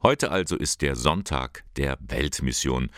[0.00, 2.90] Heute also ist der Sonntag der Weltmission.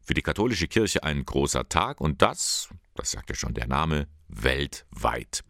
[0.00, 4.08] Für die katholische Kirche ein großer Tag und das, das sagt ja schon der Name,
[4.26, 5.44] weltweit.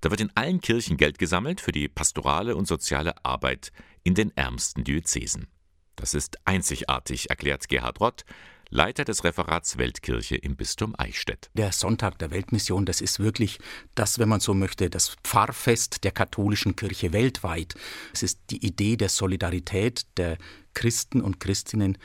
[0.00, 3.70] Da wird in allen Kirchen Geld gesammelt für die pastorale und soziale Arbeit
[4.02, 5.46] in den ärmsten Diözesen.
[5.94, 8.24] Das ist einzigartig, erklärt Gerhard Rott,
[8.72, 11.50] Leiter des Referats Weltkirche im Bistum Eichstätt.
[11.54, 13.58] Der Sonntag der Weltmission, das ist wirklich
[13.96, 17.74] das, wenn man so möchte, das Pfarrfest der katholischen Kirche weltweit.
[18.12, 20.38] Es ist die Idee der Solidarität der
[20.72, 21.98] Christen und Christinnen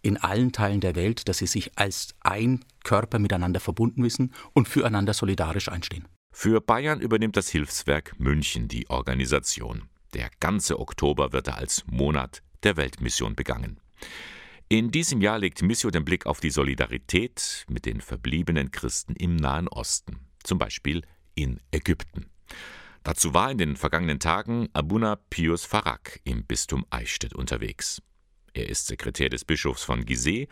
[0.00, 4.68] in allen Teilen der Welt, dass sie sich als ein Körper miteinander verbunden wissen und
[4.68, 6.06] füreinander solidarisch einstehen.
[6.32, 9.88] Für Bayern übernimmt das Hilfswerk München die Organisation.
[10.14, 13.80] Der ganze Oktober wird er als Monat der Weltmission begangen.
[14.72, 19.36] In diesem Jahr legt Missio den Blick auf die Solidarität mit den verbliebenen Christen im
[19.36, 21.02] Nahen Osten, zum Beispiel
[21.34, 22.30] in Ägypten.
[23.02, 28.00] Dazu war in den vergangenen Tagen Abuna Pius Farak im Bistum Eichstätt unterwegs.
[28.54, 30.48] Er ist Sekretär des Bischofs von Gizeh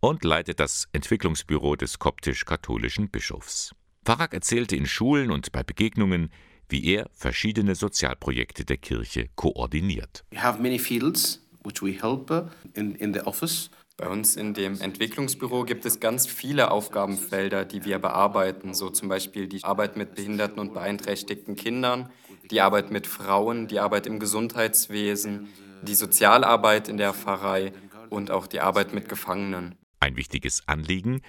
[0.00, 3.74] und leitet das Entwicklungsbüro des koptisch-katholischen Bischofs.
[4.02, 6.32] Farak erzählte in Schulen und bei Begegnungen,
[6.70, 10.24] wie er verschiedene Sozialprojekte der Kirche koordiniert.
[10.30, 12.42] We have many fields which we help uh,
[12.74, 13.70] in, in the office.
[13.96, 19.08] Bei uns in dem Entwicklungsbüro gibt es ganz viele Aufgabenfelder, die wir bearbeiten, so zum
[19.08, 22.08] Beispiel die Arbeit mit behinderten und beeinträchtigten Kindern,
[22.50, 25.48] die Arbeit mit Frauen, die Arbeit im Gesundheitswesen,
[25.82, 27.72] die Sozialarbeit in der Pfarrei
[28.08, 29.74] und auch die Arbeit mit Gefangenen.
[29.98, 31.20] Ein wichtiges Anliegen,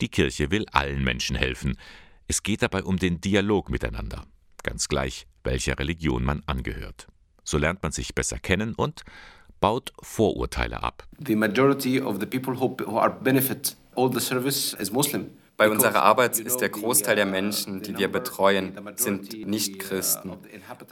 [0.00, 1.76] die Kirche will allen Menschen helfen.
[2.26, 4.24] Es geht dabei um den Dialog miteinander,
[4.62, 7.06] ganz gleich, welcher Religion man angehört.
[7.44, 9.02] So lernt man sich besser kennen und
[9.64, 11.02] baut Vorurteile ab.
[11.18, 15.30] The majority of the people who, who are benefit all the service is Muslim.
[15.56, 20.32] Bei unserer Arbeit ist der Großteil der Menschen, die wir betreuen, sind Nicht-Christen.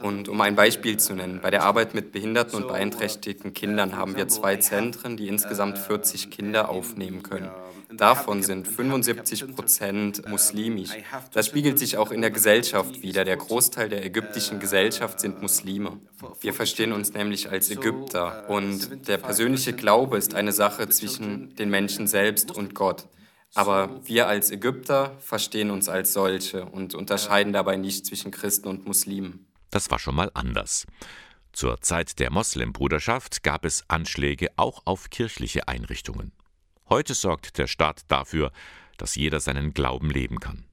[0.01, 4.15] Und um ein Beispiel zu nennen, bei der Arbeit mit behinderten und beeinträchtigten Kindern haben
[4.15, 7.51] wir zwei Zentren, die insgesamt 40 Kinder aufnehmen können.
[7.91, 10.91] Davon sind 75 Prozent muslimisch.
[11.33, 13.23] Das spiegelt sich auch in der Gesellschaft wider.
[13.25, 15.99] Der Großteil der ägyptischen Gesellschaft sind Muslime.
[16.41, 18.49] Wir verstehen uns nämlich als Ägypter.
[18.49, 23.05] Und der persönliche Glaube ist eine Sache zwischen den Menschen selbst und Gott.
[23.55, 28.85] Aber wir als Ägypter verstehen uns als solche und unterscheiden dabei nicht zwischen Christen und
[28.85, 29.47] Muslimen.
[29.69, 30.87] Das war schon mal anders.
[31.51, 36.31] Zur Zeit der Moslembruderschaft gab es Anschläge auch auf kirchliche Einrichtungen.
[36.89, 38.51] Heute sorgt der Staat dafür,
[38.97, 40.65] dass jeder seinen Glauben leben kann.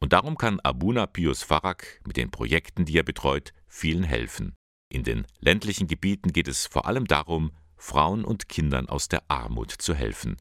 [0.00, 4.54] Und darum kann Abuna Pius Farak mit den Projekten, die er betreut, vielen helfen.
[4.88, 9.70] In den ländlichen Gebieten geht es vor allem darum, Frauen und Kindern aus der Armut
[9.70, 10.36] zu helfen.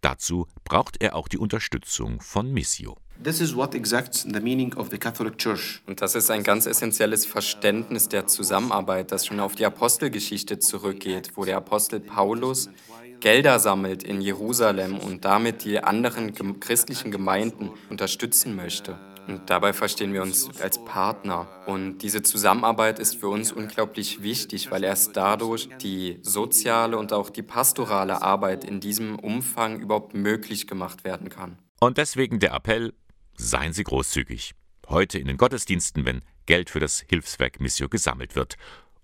[0.00, 2.96] Dazu braucht er auch die Unterstützung von Missio.
[3.22, 5.82] This is what exacts the meaning of the Catholic Church.
[5.86, 11.32] Und das ist ein ganz essentielles Verständnis der Zusammenarbeit, das schon auf die Apostelgeschichte zurückgeht,
[11.34, 12.70] wo der Apostel Paulus
[13.18, 18.96] Gelder sammelt in Jerusalem und damit die anderen christlichen Gemeinden unterstützen möchte.
[19.28, 21.46] Und dabei verstehen wir uns als Partner.
[21.66, 27.28] Und diese Zusammenarbeit ist für uns unglaublich wichtig, weil erst dadurch die soziale und auch
[27.28, 31.58] die pastorale Arbeit in diesem Umfang überhaupt möglich gemacht werden kann.
[31.78, 32.94] Und deswegen der Appell,
[33.36, 34.54] seien Sie großzügig.
[34.88, 38.56] Heute in den Gottesdiensten, wenn Geld für das Hilfswerk Missio gesammelt wird.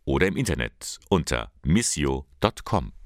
[0.07, 2.95] Oder im Internet unter missio.com.